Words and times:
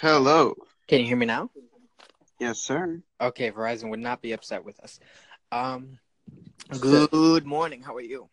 Hello. 0.00 0.54
Can 0.86 1.00
you 1.00 1.06
hear 1.06 1.16
me 1.16 1.26
now? 1.26 1.50
Yes, 2.38 2.60
sir. 2.60 3.02
Okay, 3.20 3.50
Verizon 3.50 3.90
would 3.90 3.98
not 3.98 4.22
be 4.22 4.30
upset 4.30 4.64
with 4.64 4.78
us. 4.78 5.00
Um, 5.50 5.98
good 6.80 7.44
morning. 7.44 7.82
How 7.82 7.96
are 7.96 8.00
you? 8.00 8.28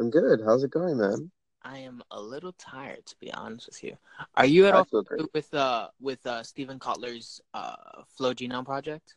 I'm 0.00 0.10
good. 0.10 0.40
How's 0.44 0.64
it 0.64 0.72
going, 0.72 0.98
man? 0.98 1.30
I 1.62 1.78
am 1.78 2.02
a 2.10 2.20
little 2.20 2.52
tired, 2.54 3.06
to 3.06 3.14
be 3.20 3.32
honest 3.32 3.68
with 3.68 3.84
you. 3.84 3.98
Are 4.34 4.46
you 4.46 4.66
at 4.66 4.74
I 4.74 4.78
all 4.78 5.04
with 5.32 5.54
uh 5.54 5.90
with 6.00 6.26
uh 6.26 6.42
Steven 6.42 6.80
Kotler's 6.80 7.40
uh 7.54 8.02
Flow 8.16 8.34
Genome 8.34 8.64
project? 8.64 9.14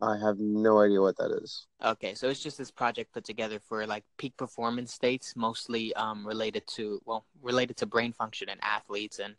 I 0.00 0.18
have 0.18 0.38
no 0.38 0.78
idea 0.78 1.00
what 1.00 1.16
that 1.16 1.32
is. 1.42 1.66
Okay, 1.84 2.14
so 2.14 2.28
it's 2.28 2.42
just 2.42 2.58
this 2.58 2.70
project 2.70 3.12
put 3.12 3.24
together 3.24 3.58
for 3.58 3.88
like 3.88 4.04
peak 4.18 4.36
performance 4.36 4.94
states, 4.94 5.34
mostly 5.34 5.92
um 5.94 6.24
related 6.24 6.64
to 6.76 7.00
well 7.06 7.24
related 7.42 7.76
to 7.78 7.86
brain 7.86 8.12
function 8.12 8.48
and 8.48 8.60
athletes 8.62 9.18
and 9.18 9.34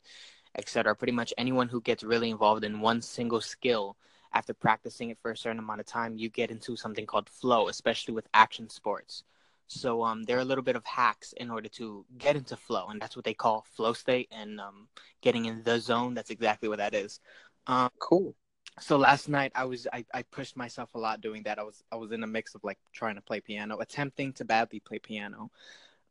etc. 0.56 0.96
Pretty 0.96 1.14
much 1.14 1.34
anyone 1.38 1.70
who 1.70 1.82
gets 1.82 2.04
really 2.04 2.30
involved 2.30 2.64
in 2.64 2.82
one 2.82 3.02
single 3.02 3.42
skill 3.42 3.98
after 4.34 4.54
practicing 4.54 5.10
it 5.10 5.18
for 5.22 5.32
a 5.32 5.38
certain 5.38 5.60
amount 5.60 5.82
of 5.82 5.86
time, 5.86 6.18
you 6.18 6.30
get 6.30 6.52
into 6.52 6.76
something 6.76 7.06
called 7.06 7.30
flow, 7.30 7.68
especially 7.68 8.14
with 8.14 8.28
action 8.34 8.70
sports. 8.70 9.24
So 9.68 10.04
um, 10.04 10.24
there 10.24 10.38
are 10.38 10.42
a 10.42 10.46
little 10.46 10.64
bit 10.64 10.76
of 10.76 10.86
hacks 10.86 11.34
in 11.34 11.50
order 11.50 11.70
to 11.70 12.06
get 12.18 12.36
into 12.36 12.58
flow, 12.58 12.88
and 12.90 13.02
that's 13.02 13.16
what 13.16 13.26
they 13.26 13.34
call 13.34 13.66
flow 13.76 13.94
state 13.94 14.28
and 14.32 14.60
um, 14.60 14.88
getting 15.22 15.46
in 15.46 15.64
the 15.64 15.80
zone. 15.80 16.14
That's 16.14 16.30
exactly 16.30 16.70
what 16.70 16.80
that 16.80 16.94
is. 16.94 17.20
Um, 17.68 17.90
Cool. 18.00 18.36
so 18.80 18.98
last 18.98 19.30
night 19.30 19.52
I 19.56 19.66
was 19.66 19.88
I, 19.94 20.06
I 20.14 20.24
pushed 20.24 20.58
myself 20.58 20.94
a 20.96 21.00
lot 21.00 21.22
doing 21.22 21.44
that. 21.44 21.60
I 21.60 21.64
was 21.64 21.84
I 21.92 21.96
was 21.98 22.12
in 22.12 22.24
a 22.24 22.28
mix 22.28 22.56
of 22.56 22.64
like 22.64 22.80
trying 22.94 23.16
to 23.16 23.22
play 23.22 23.42
piano, 23.42 23.78
attempting 23.80 24.34
to 24.34 24.46
badly 24.46 24.80
play 24.80 25.00
piano, 25.00 25.52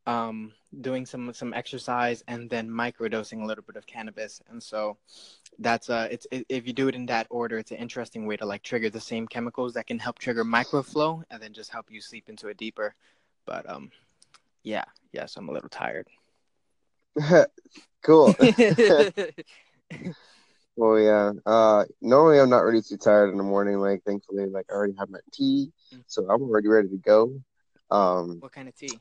um, 0.06 0.52
doing 0.80 1.06
some 1.06 1.32
some 1.32 1.54
exercise, 1.54 2.22
and 2.28 2.48
then 2.50 2.68
microdosing 2.68 3.42
a 3.42 3.46
little 3.46 3.64
bit 3.64 3.76
of 3.76 3.86
cannabis. 3.86 4.42
And 4.48 4.62
so 4.62 4.96
that's 5.58 5.90
uh 5.90 6.08
it's 6.10 6.26
it, 6.30 6.46
if 6.48 6.66
you 6.66 6.72
do 6.72 6.88
it 6.88 6.94
in 6.94 7.06
that 7.06 7.26
order, 7.30 7.58
it's 7.58 7.70
an 7.70 7.78
interesting 7.78 8.26
way 8.26 8.36
to 8.36 8.46
like 8.46 8.62
trigger 8.62 8.90
the 8.90 9.00
same 9.00 9.26
chemicals 9.26 9.74
that 9.74 9.86
can 9.86 9.98
help 9.98 10.18
trigger 10.18 10.44
microflow 10.44 11.22
and 11.30 11.42
then 11.42 11.52
just 11.52 11.70
help 11.70 11.86
you 11.90 12.00
sleep 12.00 12.28
into 12.28 12.48
it 12.48 12.56
deeper. 12.56 12.94
But 13.46 13.68
um, 13.68 13.90
yeah, 14.62 14.84
yes, 15.12 15.36
I'm 15.36 15.48
a 15.48 15.52
little 15.52 15.68
tired. 15.68 16.08
cool. 18.02 18.34
well, 20.76 20.98
yeah. 20.98 21.32
Uh, 21.44 21.84
normally 22.00 22.40
I'm 22.40 22.50
not 22.50 22.64
really 22.64 22.82
too 22.82 22.96
tired 22.96 23.30
in 23.30 23.36
the 23.36 23.42
morning. 23.42 23.78
Like, 23.78 24.02
thankfully, 24.04 24.46
like 24.46 24.66
I 24.70 24.74
already 24.74 24.94
have 24.98 25.10
my 25.10 25.20
tea, 25.32 25.72
Mm. 25.92 26.04
so 26.06 26.22
I'm 26.30 26.42
already 26.42 26.68
ready 26.68 26.88
to 26.88 26.96
go. 26.96 27.40
Um, 27.90 28.38
what 28.38 28.52
kind 28.52 28.68
of 28.68 28.76
tea? 28.76 29.00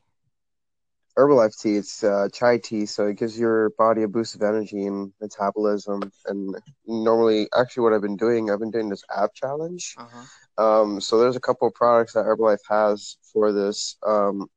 Herbalife 1.20 1.60
tea, 1.60 1.76
it's 1.76 2.04
uh, 2.04 2.28
chai 2.32 2.58
tea, 2.58 2.86
so 2.86 3.06
it 3.08 3.18
gives 3.18 3.38
your 3.38 3.70
body 3.78 4.02
a 4.04 4.08
boost 4.08 4.34
of 4.36 4.42
energy 4.42 4.86
and 4.86 5.12
metabolism. 5.20 6.12
And 6.26 6.56
normally, 6.86 7.48
actually, 7.56 7.84
what 7.84 7.92
I've 7.94 8.02
been 8.02 8.16
doing, 8.16 8.50
I've 8.50 8.60
been 8.60 8.70
doing 8.70 8.88
this 8.90 9.04
ab 9.16 9.30
challenge. 9.34 9.96
Uh 9.98 10.06
huh. 10.12 10.26
Um, 10.64 11.00
so 11.00 11.18
there's 11.20 11.36
a 11.36 11.40
couple 11.40 11.68
of 11.68 11.74
products 11.74 12.14
that 12.14 12.24
Herbalife 12.26 12.66
has 12.68 13.16
for 13.32 13.52
this. 13.52 13.96
Um, 14.06 14.48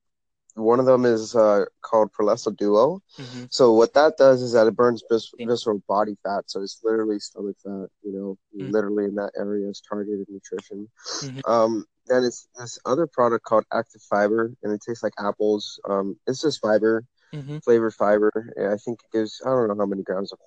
one 0.55 0.79
of 0.79 0.85
them 0.85 1.05
is 1.05 1.35
uh, 1.35 1.65
called 1.81 2.11
Prolessa 2.13 2.55
Duo. 2.55 3.01
hmm 3.17 3.45
So 3.49 3.73
what 3.73 3.93
that 3.93 4.17
does 4.17 4.41
is 4.41 4.53
that 4.53 4.67
it 4.67 4.75
burns 4.75 5.03
vis- 5.09 5.31
visceral 5.39 5.81
body 5.87 6.15
fat. 6.23 6.43
So 6.47 6.61
it's 6.61 6.79
literally 6.83 7.19
stomach 7.19 7.57
fat, 7.63 7.87
you 8.03 8.13
know, 8.13 8.37
Mm. 8.55 8.71
literally 8.71 9.05
in 9.05 9.15
that 9.15 9.31
area 9.37 9.69
is 9.69 9.81
targeted 9.87 10.27
nutrition. 10.29 10.89
Mhm. 11.23 11.41
Um, 11.49 11.85
then 12.07 12.23
it's 12.23 12.47
this 12.57 12.79
other 12.85 13.07
product 13.07 13.45
called 13.45 13.65
Active 13.73 14.01
Fiber, 14.01 14.53
and 14.63 14.73
it 14.73 14.81
tastes 14.85 15.03
like 15.03 15.13
apples. 15.19 15.79
Um, 15.89 16.17
it's 16.27 16.41
just 16.41 16.61
fiber, 16.61 17.03
hmm 17.33 17.57
flavored 17.59 17.93
fiber. 17.93 18.31
And 18.55 18.67
I 18.67 18.77
think 18.77 18.99
it 19.03 19.17
gives, 19.17 19.41
I 19.45 19.49
don't 19.49 19.67
know 19.69 19.75
how 19.77 19.85
many 19.85 20.03
grams 20.03 20.31
of 20.33 20.39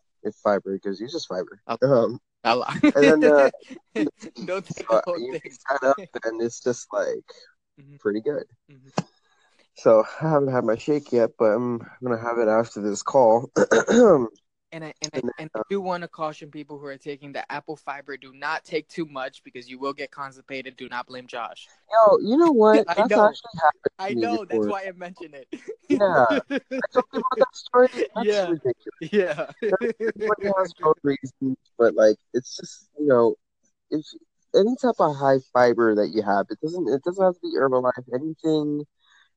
fiber 0.42 0.74
it 0.74 0.82
gives 0.82 1.00
you, 1.00 1.08
just 1.08 1.28
fiber. 1.28 1.60
Oh. 1.66 1.78
Um. 1.82 2.20
And 2.94 3.22
then, 3.22 3.24
uh, 3.24 3.50
Don't 4.44 4.66
take 4.66 4.86
you 4.88 5.32
mix 5.32 5.58
that 5.70 5.82
up, 5.86 5.96
and 6.24 6.40
it's 6.42 6.60
just 6.60 6.86
like 6.92 7.24
Mhm. 7.80 7.98
pretty 8.00 8.20
good. 8.20 8.44
Mhm. 8.70 8.92
So 9.74 10.04
I 10.20 10.28
haven't 10.30 10.52
had 10.52 10.64
my 10.64 10.76
shake 10.76 11.12
yet, 11.12 11.30
but 11.38 11.52
I'm 11.52 11.78
gonna 12.02 12.18
have 12.20 12.38
it 12.38 12.48
after 12.48 12.80
this 12.80 13.02
call. 13.02 13.50
And 14.76 14.84
I 14.84 14.92
and 15.00 15.10
I, 15.14 15.18
And 15.38 15.50
I 15.54 15.60
uh, 15.60 15.62
do 15.70 15.80
want 15.80 16.02
to 16.02 16.08
caution 16.08 16.50
people 16.50 16.78
who 16.78 16.84
are 16.84 16.98
taking 16.98 17.32
the 17.32 17.50
apple 17.50 17.76
fiber: 17.76 18.18
do 18.18 18.34
not 18.34 18.62
take 18.62 18.86
too 18.88 19.06
much 19.06 19.42
because 19.42 19.70
you 19.70 19.78
will 19.78 19.94
get 19.94 20.10
constipated. 20.10 20.76
Do 20.76 20.86
not 20.90 21.06
blame 21.06 21.26
Josh. 21.26 21.66
Yo, 21.90 22.18
you 22.18 22.36
know 22.36 22.52
what? 22.52 22.84
I 22.86 23.06
know. 23.08 23.24
actually 23.24 23.52
happened 23.56 23.82
to 23.84 23.90
I 23.98 24.12
know 24.12 24.44
that's 24.44 24.66
why 24.66 24.84
I 24.86 24.92
mentioned 24.92 25.34
it. 25.34 25.48
Yeah. 25.88 26.26
I 26.28 26.58
told 26.92 27.06
you 27.14 27.20
about 27.20 27.38
that 27.38 27.54
story. 27.56 27.88
That's 28.14 28.26
Yeah. 28.26 28.48
ridiculous. 28.50 28.76
yeah. 29.00 29.50
Everybody 29.62 30.46
has 30.58 30.74
their 30.78 30.88
own 30.88 30.94
reasons, 31.02 31.56
but 31.78 31.94
like 31.94 32.16
it's 32.34 32.56
just 32.58 32.90
you 32.98 33.06
know, 33.06 33.36
if 33.90 34.04
any 34.54 34.76
type 34.82 34.96
of 34.98 35.16
high 35.16 35.38
fiber 35.54 35.94
that 35.94 36.08
you 36.08 36.20
have, 36.22 36.46
it 36.50 36.60
doesn't 36.60 36.86
it 36.86 37.02
doesn't 37.02 37.24
have 37.24 37.34
to 37.34 37.40
be 37.40 37.56
Herbalife. 37.56 37.92
Anything 38.12 38.84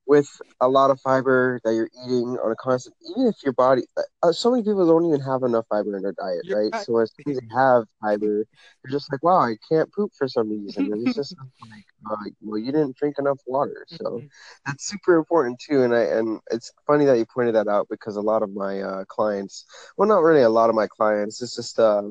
with 0.09 0.27
a 0.59 0.67
lot 0.67 0.91
of 0.91 0.99
fiber 1.01 1.61
that 1.63 1.75
you're 1.75 1.91
eating 2.05 2.37
on 2.43 2.51
a 2.51 2.55
constant, 2.55 2.95
even 3.11 3.27
if 3.27 3.35
your 3.43 3.53
body, 3.53 3.83
uh, 4.23 4.33
so 4.33 4.51
many 4.51 4.63
people 4.63 4.87
don't 4.87 5.05
even 5.05 5.21
have 5.21 5.43
enough 5.43 5.65
fiber 5.69 5.95
in 5.95 6.03
their 6.03 6.13
diet, 6.13 6.43
You're 6.43 6.57
right? 6.57 6.73
right. 6.73 6.87
So 6.87 6.97
as 6.99 7.13
soon 7.25 7.33
as 7.35 7.39
they 7.39 7.55
have 7.55 7.85
fiber, 8.01 8.45
they're 8.83 8.91
just 8.91 9.11
like, 9.13 9.23
wow, 9.23 9.41
I 9.41 9.55
can't 9.71 9.93
poop 9.93 10.11
for 10.17 10.27
some 10.27 10.49
reason. 10.49 10.91
And 10.91 11.03
it's 11.03 11.15
just 11.15 11.35
like, 11.71 11.85
uh, 12.09 12.15
well, 12.41 12.57
you 12.59 12.71
didn't 12.71 12.95
drink 12.97 13.15
enough 13.19 13.39
water, 13.47 13.85
so 13.89 14.23
Mhm. 14.23 14.29
that's 14.65 14.85
super 14.87 15.15
important 15.15 15.59
too. 15.59 15.83
And 15.83 15.93
I 15.95 16.01
and 16.03 16.39
it's 16.51 16.71
funny 16.87 17.05
that 17.05 17.17
you 17.17 17.25
pointed 17.25 17.55
that 17.55 17.67
out 17.67 17.87
because 17.89 18.15
a 18.15 18.21
lot 18.21 18.43
of 18.43 18.51
my 18.53 18.81
uh, 18.81 19.05
clients, 19.05 19.65
well, 19.97 20.07
not 20.07 20.21
really 20.23 20.41
a 20.43 20.49
lot 20.49 20.69
of 20.69 20.75
my 20.75 20.87
clients, 20.87 21.41
it's 21.41 21.55
just 21.55 21.79
uh, 21.79 22.03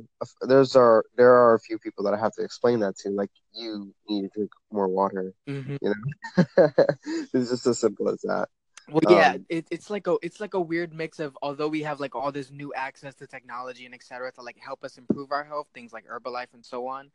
there's 0.42 0.76
are 0.76 1.04
there 1.16 1.32
are 1.34 1.54
a 1.54 1.60
few 1.60 1.78
people 1.78 2.04
that 2.04 2.14
I 2.14 2.18
have 2.18 2.32
to 2.34 2.42
explain 2.42 2.80
that 2.80 2.96
to, 2.98 3.10
like 3.10 3.30
you 3.52 3.94
need 4.08 4.22
to 4.22 4.28
drink 4.34 4.50
more 4.72 4.88
water. 4.88 5.34
Mhm. 5.46 5.78
You 5.80 5.90
know, 5.90 6.44
it's 7.34 7.50
just 7.50 7.66
as 7.66 7.78
simple 7.80 8.08
as 8.08 8.20
that. 8.22 8.48
Well, 8.90 9.02
yeah, 9.08 9.32
Um, 9.32 9.46
it, 9.48 9.66
it's 9.70 9.90
like 9.90 10.06
a 10.06 10.16
it's 10.22 10.40
like 10.40 10.54
a 10.54 10.60
weird 10.60 10.94
mix 10.94 11.18
of 11.18 11.36
although 11.42 11.68
we 11.68 11.82
have 11.82 12.00
like 12.00 12.14
all 12.14 12.32
this 12.32 12.50
new 12.50 12.72
access 12.74 13.14
to 13.16 13.26
technology 13.26 13.84
and 13.84 13.94
etc. 13.94 14.32
to 14.32 14.42
like 14.42 14.58
help 14.58 14.82
us 14.82 14.96
improve 14.96 15.30
our 15.30 15.44
health, 15.44 15.66
things 15.74 15.92
like 15.92 16.06
Herbalife 16.06 16.54
and 16.54 16.64
so 16.64 16.86
on. 16.86 17.10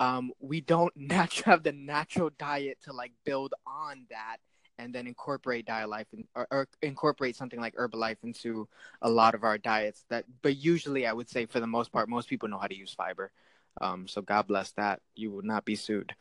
Um, 0.00 0.32
we 0.40 0.60
don't 0.60 0.92
natu- 0.98 1.44
have 1.44 1.62
the 1.62 1.72
natural 1.72 2.30
diet 2.38 2.78
to 2.84 2.92
like 2.92 3.12
build 3.24 3.54
on 3.66 4.06
that 4.10 4.38
and 4.78 4.94
then 4.94 5.06
incorporate 5.06 5.66
diet 5.66 5.88
life 5.88 6.08
and, 6.12 6.24
or, 6.34 6.46
or 6.50 6.68
incorporate 6.82 7.36
something 7.36 7.60
like 7.60 7.74
Herbalife 7.76 8.16
into 8.22 8.68
a 9.02 9.08
lot 9.08 9.34
of 9.34 9.44
our 9.44 9.56
diets. 9.56 10.04
That, 10.10 10.24
but 10.42 10.56
usually, 10.56 11.06
I 11.06 11.12
would 11.12 11.28
say 11.30 11.46
for 11.46 11.60
the 11.60 11.66
most 11.66 11.92
part, 11.92 12.08
most 12.08 12.28
people 12.28 12.48
know 12.48 12.58
how 12.58 12.66
to 12.66 12.76
use 12.76 12.92
fiber. 12.92 13.30
Um, 13.80 14.06
so 14.08 14.20
God 14.22 14.46
bless 14.46 14.72
that. 14.72 15.00
You 15.14 15.30
will 15.30 15.42
not 15.42 15.64
be 15.64 15.76
sued. 15.76 16.14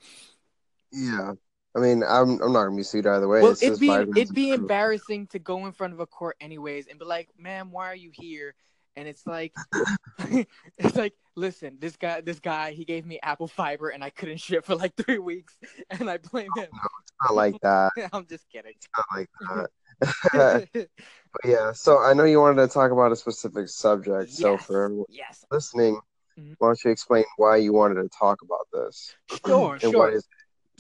Yeah. 0.92 1.34
I 1.76 1.80
mean, 1.80 2.04
I'm 2.04 2.42
I'm 2.42 2.54
not 2.54 2.66
gonna 2.66 2.76
be 2.76 2.84
sued 2.84 3.08
either 3.08 3.28
way. 3.28 3.42
Well, 3.42 3.52
It's 3.52 3.64
it'd 3.64 3.80
be 3.80 3.90
it'd 4.16 4.34
be 4.34 4.52
embarrassing 4.54 5.28
to 5.28 5.40
go 5.40 5.66
in 5.66 5.72
front 5.72 5.94
of 5.94 6.00
a 6.00 6.06
court 6.06 6.36
anyways 6.40 6.88
and 6.88 7.00
be 7.00 7.06
like, 7.06 7.30
"Ma'am, 7.38 7.72
why 7.72 7.88
are 7.88 7.96
you 7.96 8.12
here?" 8.14 8.56
And 8.96 9.08
it's 9.08 9.26
like, 9.26 9.54
it's 10.78 10.96
like, 10.96 11.14
listen, 11.36 11.78
this 11.80 11.96
guy, 11.98 12.22
this 12.22 12.40
guy, 12.40 12.72
he 12.72 12.86
gave 12.86 13.06
me 13.08 13.20
apple 13.24 13.48
fiber 13.48 13.90
and 13.90 14.04
I 14.04 14.12
couldn't 14.12 14.38
shit 14.40 14.64
for 14.66 14.76
like 14.76 14.96
three 14.98 15.18
weeks, 15.20 15.58
and 15.90 16.10
I 16.10 16.18
blame 16.18 16.52
him. 16.54 16.68
It's 16.72 17.14
not 17.24 17.34
like 17.34 17.60
that. 17.62 17.92
I'm 18.14 18.28
just 18.28 18.48
kidding. 18.50 18.74
It's 18.76 18.88
not 18.96 19.06
like 19.18 19.30
that. 20.34 20.90
But 21.34 21.50
yeah, 21.50 21.72
so 21.72 22.00
I 22.00 22.14
know 22.14 22.26
you 22.26 22.40
wanted 22.40 22.62
to 22.62 22.72
talk 22.72 22.92
about 22.92 23.12
a 23.12 23.16
specific 23.16 23.68
subject. 23.68 24.30
So 24.30 24.52
yes, 24.52 24.68
for 24.68 25.04
yes, 25.10 25.46
listening, 25.52 26.00
Mhm. 26.38 26.56
why 26.60 26.68
don't 26.70 26.84
you 26.84 26.92
explain 26.92 27.24
why 27.38 27.58
you 27.58 27.74
wanted 27.74 27.96
to 28.04 28.10
talk 28.10 28.42
about 28.44 28.68
this? 28.72 29.16
sure, 29.46 29.80
sure. 29.80 30.22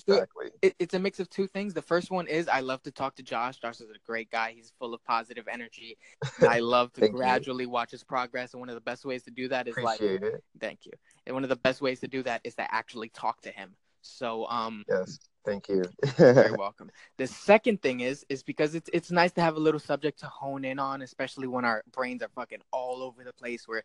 What 0.06 0.14
is 0.16 0.22
it 0.24 0.30
So- 0.34 0.41
exactly? 0.41 0.52
it, 0.62 0.75
it's 0.80 0.94
a 0.94 1.00
mix 1.00 1.19
of 1.19 1.30
two 1.30 1.47
things. 1.47 1.74
The 1.74 1.81
first 1.81 2.12
one 2.12 2.28
is 2.28 2.47
I 2.47 2.59
love 2.62 2.81
to 2.84 2.91
talk 2.91 3.16
to 3.16 3.24
Josh. 3.24 3.58
Josh 3.59 3.80
is 3.81 3.90
a 3.90 4.00
great 4.06 4.30
guy. 4.31 4.53
He's 4.56 4.72
full 4.80 4.94
of 4.94 5.03
positive 5.03 5.47
energy. 5.52 5.97
I 6.47 6.59
love 6.59 6.91
to 6.94 7.02
Thank 7.02 7.12
you. 7.14 7.18
gradually 7.18 7.66
watch 7.66 7.91
his 7.91 8.03
progress. 8.03 8.54
And 8.54 8.60
one 8.60 8.69
of 8.69 8.75
the 8.75 8.81
best 8.81 9.06
ways 9.06 9.24
to 9.24 9.31
do 9.31 9.48
that 9.50 9.68
is 9.68 9.78
like, 9.78 10.01
it. 10.01 10.44
thank 10.60 10.86
you. 10.86 10.92
And 11.25 11.33
one 11.33 11.44
of 11.44 11.50
the 11.50 11.56
best 11.57 11.81
ways 11.81 12.00
to 12.01 12.07
do 12.07 12.24
that 12.24 12.42
is 12.44 12.56
to 12.56 12.74
actually 12.74 13.10
talk 13.10 13.42
to 13.42 13.50
him. 13.50 13.75
So, 14.01 14.45
um, 14.48 14.83
Yes, 14.89 15.18
thank 15.45 15.69
you. 15.69 15.83
you're 16.19 16.57
welcome. 16.57 16.89
The 17.18 17.28
second 17.28 17.81
thing 17.81 18.01
is, 18.01 18.25
is 18.28 18.44
because 18.44 18.75
it's 18.75 18.89
it's 18.92 19.12
nice 19.12 19.31
to 19.33 19.42
have 19.42 19.56
a 19.56 19.60
little 19.62 19.80
subject 19.80 20.19
to 20.19 20.25
hone 20.25 20.66
in 20.66 20.78
on, 20.78 21.01
especially 21.01 21.48
when 21.48 21.63
our 21.63 21.83
brains 21.94 22.22
are 22.22 22.30
fucking 22.36 22.60
all 22.72 23.01
over 23.01 23.24
the 23.24 23.31
place. 23.31 23.66
Where, 23.66 23.83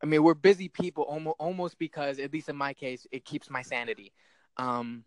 I 0.00 0.06
mean, 0.06 0.22
we're 0.22 0.34
busy 0.34 0.68
people 0.68 1.02
almost 1.04 1.36
almost 1.40 1.78
because, 1.80 2.20
at 2.20 2.32
least 2.32 2.48
in 2.48 2.54
my 2.56 2.72
case, 2.72 3.04
it 3.10 3.24
keeps 3.24 3.50
my 3.50 3.62
sanity. 3.62 4.12
Um, 4.58 5.02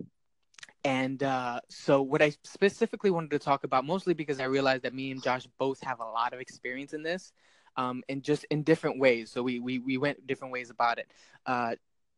and 0.83 1.21
uh, 1.21 1.59
so, 1.69 2.01
what 2.01 2.21
I 2.21 2.31
specifically 2.43 3.11
wanted 3.11 3.31
to 3.31 3.39
talk 3.39 3.63
about, 3.63 3.85
mostly 3.85 4.13
because 4.13 4.39
I 4.39 4.45
realized 4.45 4.83
that 4.83 4.93
me 4.93 5.11
and 5.11 5.21
Josh 5.21 5.47
both 5.59 5.81
have 5.83 5.99
a 5.99 6.05
lot 6.05 6.33
of 6.33 6.39
experience 6.39 6.93
in 6.93 7.03
this, 7.03 7.33
um, 7.77 8.03
and 8.09 8.23
just 8.23 8.45
in 8.45 8.63
different 8.63 8.99
ways. 8.99 9.31
So 9.31 9.43
we 9.43 9.59
we 9.59 9.79
we 9.79 9.97
went 9.97 10.25
different 10.25 10.51
ways 10.51 10.69
about 10.69 10.97
it. 10.97 11.11
Uh, 11.45 11.75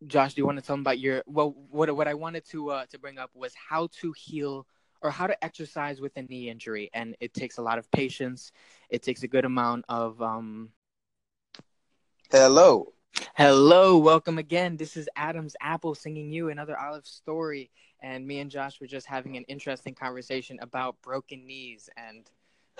Josh, 0.07 0.33
do 0.33 0.41
you 0.41 0.45
want 0.45 0.59
to 0.59 0.65
tell 0.65 0.75
them 0.75 0.81
about 0.81 0.99
your 0.99 1.23
well? 1.25 1.55
What 1.69 1.93
what 1.95 2.07
I 2.07 2.13
wanted 2.13 2.45
to 2.49 2.71
uh, 2.71 2.85
to 2.87 2.99
bring 2.99 3.17
up 3.17 3.31
was 3.33 3.53
how 3.55 3.87
to 4.01 4.13
heal 4.13 4.65
or 5.01 5.11
how 5.11 5.27
to 5.27 5.43
exercise 5.43 5.99
with 5.99 6.15
a 6.15 6.21
knee 6.21 6.49
injury, 6.49 6.89
and 6.93 7.15
it 7.19 7.33
takes 7.33 7.57
a 7.57 7.61
lot 7.61 7.77
of 7.77 7.91
patience. 7.91 8.51
It 8.89 9.03
takes 9.03 9.23
a 9.23 9.27
good 9.27 9.45
amount 9.45 9.85
of 9.89 10.21
um. 10.21 10.69
Hello. 12.31 12.93
Hello, 13.35 13.99
welcome 13.99 14.39
again. 14.39 14.75
This 14.75 14.97
is 14.97 15.07
Adam's 15.15 15.55
Apple 15.61 15.93
singing 15.93 16.31
you 16.31 16.49
another 16.49 16.77
Olive 16.79 17.05
story. 17.05 17.69
And 18.03 18.27
me 18.27 18.39
and 18.39 18.51
Josh 18.51 18.79
were 18.79 18.87
just 18.87 19.07
having 19.07 19.37
an 19.37 19.43
interesting 19.47 19.95
conversation 19.95 20.59
about 20.61 21.01
broken 21.01 21.47
knees 21.47 21.89
and 21.97 22.29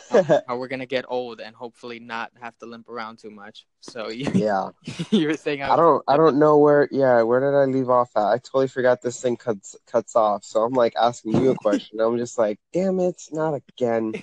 how, 0.10 0.42
how 0.48 0.58
we're 0.58 0.68
gonna 0.68 0.86
get 0.86 1.06
old 1.08 1.40
and 1.40 1.56
hopefully 1.56 2.00
not 2.00 2.32
have 2.42 2.58
to 2.60 2.66
limp 2.66 2.90
around 2.90 3.20
too 3.20 3.32
much. 3.32 3.66
So 3.80 4.10
you, 4.12 4.30
yeah, 4.34 4.70
you 5.10 5.28
were 5.28 5.38
saying 5.38 5.64
I 5.64 5.76
don't 5.76 6.04
I 6.08 6.18
don't 6.18 6.38
know 6.40 6.58
where 6.58 6.90
yeah 6.92 7.22
where 7.24 7.40
did 7.40 7.58
I 7.58 7.66
leave 7.66 7.90
off 7.90 8.12
at? 8.16 8.24
I 8.24 8.38
totally 8.38 8.68
forgot 8.68 9.02
this 9.02 9.22
thing 9.22 9.38
cuts 9.38 9.76
cuts 9.88 10.16
off. 10.16 10.44
So 10.44 10.62
I'm 10.62 10.74
like 10.74 10.94
asking 11.02 11.42
you 11.42 11.52
a 11.52 11.56
question. 11.56 12.00
I'm 12.00 12.18
just 12.18 12.38
like, 12.38 12.60
damn 12.74 13.00
it, 13.00 13.22
not 13.32 13.60
again. 13.78 14.14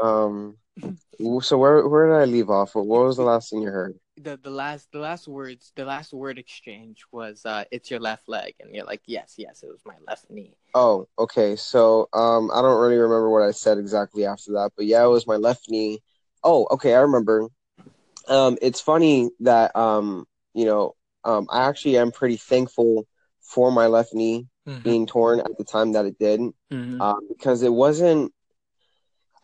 Um, 0.00 0.56
so 1.40 1.58
where 1.58 1.86
where 1.88 2.08
did 2.08 2.16
I 2.22 2.24
leave 2.24 2.50
off? 2.50 2.74
What, 2.74 2.86
was 2.86 3.16
the 3.16 3.22
last 3.22 3.50
thing 3.50 3.62
you 3.62 3.70
heard? 3.70 3.94
the 4.16 4.36
the 4.42 4.50
last 4.50 4.88
the 4.92 4.98
last 4.98 5.28
words 5.28 5.72
the 5.76 5.84
last 5.84 6.12
word 6.12 6.38
exchange 6.38 7.04
was 7.12 7.46
uh 7.46 7.64
it's 7.70 7.88
your 7.88 8.00
left 8.00 8.28
leg 8.28 8.52
and 8.58 8.74
you're 8.74 8.84
like 8.84 9.00
yes 9.06 9.34
yes 9.38 9.62
it 9.62 9.68
was 9.68 9.80
my 9.86 9.94
left 10.08 10.28
knee 10.28 10.54
Oh, 10.74 11.08
okay. 11.18 11.56
So 11.56 12.08
um, 12.12 12.50
I 12.52 12.60
don't 12.62 12.80
really 12.80 12.98
remember 12.98 13.30
what 13.30 13.42
I 13.42 13.52
said 13.52 13.78
exactly 13.78 14.26
after 14.26 14.52
that, 14.52 14.72
but 14.76 14.86
yeah, 14.86 15.02
it 15.02 15.08
was 15.08 15.26
my 15.26 15.36
left 15.36 15.70
knee. 15.70 16.00
Oh, 16.44 16.66
okay, 16.72 16.94
I 16.94 17.00
remember. 17.00 17.48
Um, 18.28 18.58
it's 18.60 18.80
funny 18.80 19.30
that 19.40 19.74
um, 19.74 20.26
you 20.54 20.66
know, 20.66 20.94
um, 21.24 21.46
I 21.50 21.68
actually 21.68 21.96
am 21.96 22.12
pretty 22.12 22.36
thankful 22.36 23.06
for 23.40 23.72
my 23.72 23.86
left 23.86 24.14
knee 24.14 24.46
Mhm. 24.66 24.82
being 24.82 25.06
torn 25.06 25.40
at 25.40 25.56
the 25.56 25.64
time 25.64 25.92
that 25.92 26.04
it 26.06 26.18
did, 26.18 26.40
Mhm. 26.70 27.00
um, 27.00 27.26
because 27.28 27.62
it 27.62 27.72
wasn't 27.72 28.32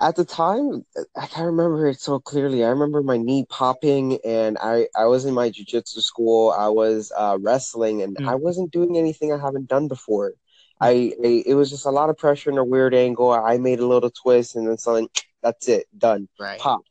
at 0.00 0.16
the 0.16 0.24
time. 0.24 0.84
I 1.16 1.26
can't 1.26 1.46
remember 1.46 1.86
it 1.88 2.00
so 2.00 2.18
clearly. 2.18 2.64
I 2.64 2.68
remember 2.68 3.02
my 3.02 3.16
knee 3.16 3.46
popping, 3.48 4.18
and 4.24 4.58
I 4.60 4.88
I 4.96 5.06
was 5.06 5.24
in 5.24 5.34
my 5.34 5.50
jujitsu 5.50 6.00
school. 6.02 6.50
I 6.50 6.68
was 6.68 7.12
uh, 7.16 7.38
wrestling, 7.40 8.02
and 8.02 8.18
I 8.26 8.34
Mhm. 8.34 8.40
wasn't 8.40 8.72
doing 8.72 8.96
anything 8.98 9.32
I 9.32 9.38
haven't 9.38 9.68
done 9.68 9.88
before. 9.88 10.34
I, 10.80 11.14
I 11.24 11.42
it 11.46 11.54
was 11.54 11.70
just 11.70 11.86
a 11.86 11.90
lot 11.90 12.10
of 12.10 12.18
pressure 12.18 12.50
in 12.50 12.58
a 12.58 12.64
weird 12.64 12.94
angle. 12.94 13.30
I 13.32 13.58
made 13.58 13.80
a 13.80 13.86
little 13.86 14.10
twist, 14.10 14.56
and 14.56 14.66
then 14.68 14.78
something. 14.78 15.08
That's 15.42 15.68
it, 15.68 15.86
done. 15.96 16.28
right 16.38 16.58
Pop. 16.58 16.82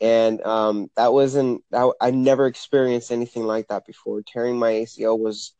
And 0.00 0.40
um, 0.46 0.90
that 0.96 1.12
wasn't. 1.12 1.62
I, 1.72 1.90
I 2.00 2.10
never 2.10 2.46
experienced 2.46 3.10
anything 3.12 3.44
like 3.44 3.68
that 3.68 3.86
before. 3.86 4.22
Tearing 4.22 4.58
my 4.58 4.72
ACL 4.72 5.18
was. 5.18 5.52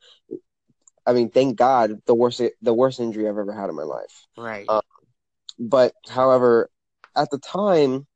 I 1.07 1.13
mean, 1.13 1.31
thank 1.31 1.57
God, 1.57 2.03
the 2.07 2.15
worst 2.15 2.43
the 2.63 2.75
worst 2.75 3.01
injury 3.01 3.29
I've 3.29 3.39
ever 3.39 3.53
had 3.53 3.71
in 3.71 3.77
my 3.77 3.85
life. 3.85 4.27
right 4.37 4.67
Uh, 4.69 4.81
But 5.59 5.93
however, 6.09 6.71
at 7.17 7.31
the 7.31 7.39
time, 7.39 8.07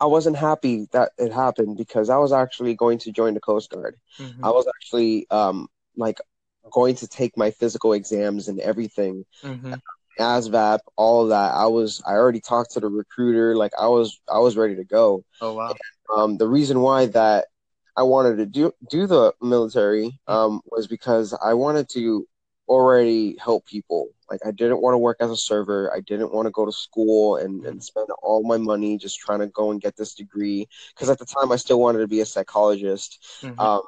I 0.00 0.06
wasn't 0.06 0.36
happy 0.36 0.86
that 0.92 1.12
it 1.18 1.32
happened 1.32 1.76
because 1.76 2.10
I 2.10 2.18
was 2.18 2.32
actually 2.32 2.74
going 2.74 2.98
to 3.00 3.12
join 3.12 3.34
the 3.34 3.40
Coast 3.40 3.70
Guard. 3.70 3.96
Mhm. 4.18 4.42
I 4.44 4.50
was 4.50 4.66
actually 4.68 5.26
um 5.30 5.68
like 5.96 6.18
going 6.72 6.96
to 6.96 7.08
take 7.08 7.36
my 7.36 7.50
physical 7.50 7.92
exams 7.92 8.48
and 8.48 8.60
everything, 8.60 9.24
Mhm. 9.42 9.80
ASVAB, 10.18 10.80
all 10.96 11.22
of 11.24 11.28
that. 11.30 11.54
I 11.54 11.66
was 11.66 12.02
I 12.06 12.12
already 12.14 12.40
talked 12.40 12.72
to 12.72 12.80
the 12.80 12.88
recruiter, 12.88 13.56
like 13.56 13.72
I 13.78 13.88
was 13.88 14.20
I 14.32 14.38
was 14.38 14.56
ready 14.56 14.76
to 14.76 14.84
go. 14.84 15.24
oh 15.40 15.54
wow 15.54 15.74
Um, 16.14 16.36
the 16.36 16.48
reason 16.48 16.80
why 16.80 17.06
that 17.06 17.46
I 17.96 18.02
wanted 18.02 18.36
to 18.36 18.46
do 18.46 18.72
do 18.90 19.06
the 19.06 19.34
military 19.42 20.18
um 20.26 20.60
was 20.66 20.86
because 20.86 21.34
I 21.42 21.54
wanted 21.54 21.88
to 21.90 22.26
already 22.68 23.36
help 23.38 23.66
people. 23.66 24.08
Like 24.30 24.40
I 24.46 24.50
didn't 24.50 24.80
want 24.80 24.94
to 24.94 24.98
work 24.98 25.18
as 25.20 25.30
a 25.30 25.36
server. 25.36 25.92
I 25.94 26.00
didn't 26.00 26.32
want 26.32 26.46
to 26.46 26.52
go 26.52 26.64
to 26.64 26.72
school 26.72 27.36
and, 27.36 27.64
and 27.64 27.82
spend 27.82 28.08
all 28.22 28.42
my 28.46 28.56
money 28.56 28.96
just 28.96 29.18
trying 29.18 29.40
to 29.40 29.48
go 29.48 29.70
and 29.70 29.80
get 29.80 29.96
this 29.96 30.14
degree. 30.14 30.66
Because 30.94 31.10
at 31.10 31.18
the 31.18 31.26
time 31.26 31.52
I 31.52 31.56
still 31.56 31.80
wanted 31.80 32.00
to 32.00 32.08
be 32.08 32.20
a 32.20 32.26
psychologist. 32.26 33.24
Mhm. 33.42 33.58
Um, 33.58 33.82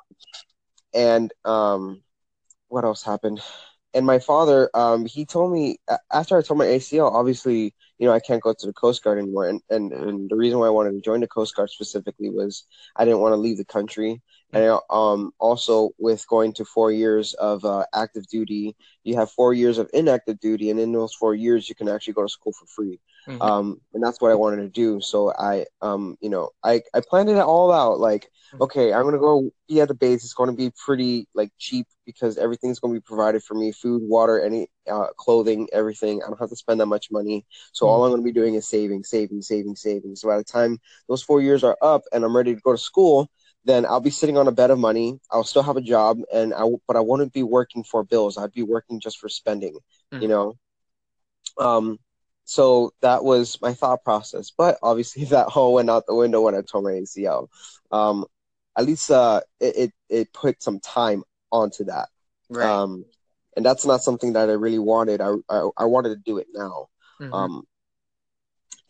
and 0.94 1.32
um, 1.44 2.02
what 2.68 2.84
else 2.84 3.02
happened? 3.02 3.40
And 3.94 4.04
my 4.04 4.18
father, 4.18 4.70
um, 4.74 5.06
he 5.06 5.24
told 5.24 5.52
me 5.52 5.78
after 6.12 6.36
I 6.36 6.42
told 6.42 6.58
my 6.58 6.66
ACL, 6.66 7.08
obviously, 7.08 7.74
you 7.98 8.06
know, 8.06 8.12
I 8.12 8.20
can't 8.20 8.42
go 8.42 8.54
to 8.58 8.66
the 8.66 8.74
Coast 8.74 9.02
Guard 9.02 9.18
anymore. 9.18 9.48
And, 9.48 9.62
and, 9.70 9.92
and 9.92 10.30
the 10.30 10.36
reason 10.36 10.58
why 10.58 10.66
I 10.66 10.70
wanted 10.70 10.92
to 10.92 11.00
join 11.00 11.20
the 11.20 11.28
Coast 11.28 11.56
Guard 11.56 11.70
specifically 11.70 12.28
was 12.28 12.66
I 12.94 13.04
didn't 13.06 13.20
want 13.20 13.32
to 13.32 13.36
leave 13.36 13.56
the 13.56 13.64
country. 13.64 14.20
And 14.52 14.78
um, 14.90 15.32
also 15.38 15.90
with 15.98 16.26
going 16.28 16.52
to 16.54 16.64
four 16.64 16.90
years 16.90 17.34
of 17.34 17.64
uh, 17.64 17.84
active 17.94 18.26
duty, 18.28 18.74
you 19.04 19.16
have 19.16 19.30
four 19.30 19.52
years 19.52 19.78
of 19.78 19.90
inactive 19.92 20.40
duty, 20.40 20.70
and 20.70 20.80
in 20.80 20.92
those 20.92 21.14
four 21.14 21.34
years, 21.34 21.68
you 21.68 21.74
can 21.74 21.88
actually 21.88 22.14
go 22.14 22.22
to 22.22 22.28
school 22.28 22.52
for 22.52 22.66
free. 22.66 22.98
Mhm. 23.28 23.40
Um, 23.42 23.80
and 23.92 24.02
that's 24.02 24.20
what 24.20 24.30
I 24.30 24.34
wanted 24.36 24.58
to 24.62 24.68
do. 24.68 25.00
So 25.00 25.32
I, 25.32 25.66
um, 25.82 26.16
you 26.20 26.30
know, 26.30 26.50
I, 26.62 26.82
I 26.94 27.00
planned 27.06 27.28
it 27.28 27.38
all 27.38 27.72
out. 27.72 27.98
Like, 27.98 28.28
okay, 28.60 28.92
I'm 28.92 29.04
gonna 29.04 29.18
go 29.18 29.50
be 29.68 29.80
at 29.80 29.88
the 29.88 29.94
base. 29.94 30.24
It's 30.24 30.34
going 30.34 30.50
to 30.50 30.56
be 30.56 30.72
pretty 30.84 31.26
like 31.34 31.50
cheap 31.58 31.86
because 32.06 32.38
everything's 32.38 32.78
going 32.78 32.94
to 32.94 33.00
be 33.00 33.04
provided 33.04 33.42
for 33.42 33.54
me: 33.54 33.72
food, 33.72 34.02
water, 34.04 34.40
any 34.40 34.68
uh, 34.90 35.08
clothing, 35.16 35.68
everything. 35.72 36.22
I 36.22 36.28
don't 36.28 36.38
have 36.40 36.50
to 36.50 36.56
spend 36.56 36.80
that 36.80 36.86
much 36.86 37.10
money. 37.10 37.44
So 37.72 37.86
all 37.86 38.04
I'm 38.04 38.10
going 38.10 38.22
to 38.22 38.24
be 38.24 38.32
doing 38.32 38.54
is 38.54 38.68
saving, 38.68 39.04
saving, 39.04 39.42
saving, 39.42 39.76
saving. 39.76 40.16
So 40.16 40.28
by 40.28 40.38
the 40.38 40.44
time 40.44 40.78
those 41.08 41.22
four 41.22 41.40
years 41.42 41.64
are 41.64 41.76
up 41.82 42.02
and 42.12 42.24
I'm 42.24 42.36
ready 42.36 42.54
to 42.54 42.60
go 42.60 42.72
to 42.72 42.78
school, 42.78 43.28
then 43.66 43.86
I'll 43.86 44.00
be 44.00 44.10
sitting 44.10 44.38
on 44.38 44.48
a 44.48 44.52
bed 44.52 44.70
of 44.72 44.80
money. 44.80 45.20
I'll 45.32 45.44
still 45.44 45.64
have 45.64 45.78
a 45.78 45.82
job, 45.82 46.20
and 46.32 46.54
I 46.54 46.64
but 46.88 46.96
I 46.96 47.02
wouldn't 47.02 47.34
be 47.34 47.44
working 47.44 47.84
for 47.84 48.04
bills. 48.04 48.38
I'd 48.38 48.52
be 48.54 48.64
working 48.64 49.00
just 49.00 49.18
for 49.20 49.30
spending. 49.30 49.78
You 50.20 50.28
Mhm. 50.28 50.30
know. 50.30 50.58
Um. 51.58 51.98
So 52.48 52.92
that 53.02 53.24
was 53.24 53.60
my 53.60 53.74
thought 53.74 54.04
process, 54.04 54.52
but 54.56 54.78
obviously 54.82 55.24
that 55.26 55.48
whole 55.48 55.74
went 55.74 55.90
out 55.90 56.06
the 56.06 56.14
window 56.14 56.42
when 56.42 56.54
I 56.54 56.62
tore 56.62 56.82
my 56.82 56.92
ACL. 56.92 57.48
Um, 57.90 58.24
at 58.78 58.86
least 58.86 59.10
uh, 59.10 59.40
it, 59.60 59.76
it 59.76 59.92
it 60.08 60.32
put 60.32 60.62
some 60.62 60.80
time 60.80 61.24
onto 61.52 61.84
that. 61.84 62.08
right 62.48 62.82
Um, 62.82 63.06
and 63.56 63.66
that's 63.66 63.86
not 63.86 64.02
something 64.02 64.34
that 64.34 64.50
I 64.50 64.54
really 64.54 64.78
wanted. 64.80 65.20
I 65.22 65.34
I, 65.50 65.68
I 65.78 65.84
wanted 65.86 66.10
to 66.10 66.16
do 66.24 66.38
it 66.38 66.48
now. 66.54 66.88
Mhm. 67.20 67.32
Um, 67.32 67.64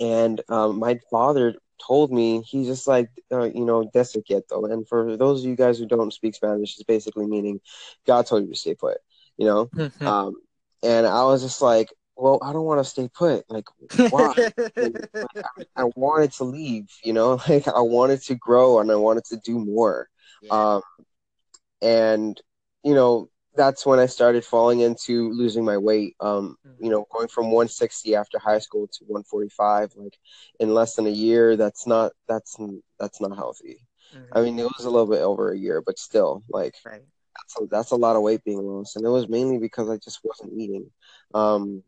and 0.01 0.41
um, 0.49 0.79
my 0.79 0.99
father 1.11 1.55
told 1.85 2.13
me 2.13 2.43
he's 2.43 2.67
just 2.67 2.87
like 2.87 3.11
uh, 3.33 3.45
you 3.45 3.65
know 3.65 3.91
desde 3.95 4.23
quieto. 4.27 4.65
And 4.67 4.87
for 4.89 5.17
those 5.17 5.41
of 5.41 5.51
you 5.51 5.57
guys 5.57 5.79
who 5.79 5.87
don't 5.87 6.13
speak 6.13 6.35
Spanish, 6.35 6.75
it's 6.75 6.85
basically 6.85 7.27
meaning 7.27 7.61
God 8.07 8.27
told 8.27 8.45
you 8.45 8.53
to 8.53 8.59
stay 8.59 8.75
put. 8.75 8.99
You 9.37 9.47
know. 9.47 9.67
Mhm. 9.67 10.07
Um, 10.07 10.37
and 10.83 11.07
I 11.07 11.25
was 11.25 11.43
just 11.43 11.63
like, 11.63 11.93
well, 12.17 12.39
I 12.43 12.53
don't 12.53 12.65
want 12.65 12.81
to 12.81 12.85
stay 12.85 13.09
put. 13.09 13.45
Like, 13.49 13.67
why? 14.11 14.35
And, 14.77 15.09
like, 15.15 15.45
I, 15.77 15.83
I 15.83 15.85
wanted 15.97 16.33
to 16.33 16.45
leave. 16.45 16.89
You 17.03 17.13
know, 17.13 17.41
like 17.49 17.69
I 17.69 17.81
wanted 17.81 18.23
to 18.23 18.35
grow 18.35 18.81
and 18.81 18.91
I 18.91 18.97
wanted 18.97 19.25
to 19.27 19.37
do 19.39 19.59
more. 19.59 20.09
Yeah. 20.43 20.77
Um, 20.77 20.83
and 21.83 22.41
you 22.85 22.95
know, 22.95 23.29
that's 23.57 23.87
when 23.87 23.99
I 23.99 24.07
started 24.07 24.45
falling 24.45 24.81
into 24.81 25.31
losing 25.33 25.65
my 25.65 25.79
weight. 25.79 26.17
Um, 26.21 26.57
you 26.79 26.91
know, 26.91 27.07
going 27.13 27.29
from 27.29 27.51
160 27.53 28.15
after 28.15 28.39
high 28.39 28.59
school 28.59 28.87
to 28.89 29.05
145, 29.07 29.93
like 29.97 30.19
in 30.61 30.75
less 30.75 30.95
than 30.95 31.07
a 31.07 31.11
year. 31.11 31.57
That's 31.57 31.87
not 31.87 32.13
that's 32.29 32.57
that's 32.99 33.21
not 33.21 33.37
healthy. 33.37 33.81
Mhm. 34.13 34.29
I 34.33 34.43
mean, 34.43 34.59
it 34.59 34.65
was 34.65 34.85
a 34.87 34.91
little 34.91 35.07
bit 35.09 35.23
over 35.23 35.53
a 35.53 35.59
year, 35.59 35.83
but 35.85 35.99
still, 35.99 36.45
like 36.51 36.75
right 36.85 37.03
that's 37.37 37.61
a, 37.61 37.67
that's 37.71 37.91
a 37.93 37.97
lot 37.97 38.17
of 38.17 38.23
weight 38.23 38.45
being 38.45 38.63
lost, 38.63 38.97
and 38.97 39.07
it 39.07 39.11
was 39.11 39.29
mainly 39.29 39.59
because 39.59 39.89
I 39.91 39.99
just 39.99 40.21
wasn't 40.25 40.53
eating. 40.55 40.91
Um, 41.35 41.83